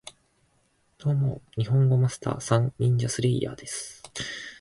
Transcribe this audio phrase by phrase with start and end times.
[0.97, 2.73] ドーモ、ニホンゴマスター＝サン！
[2.79, 4.01] ニンジャスレイヤーです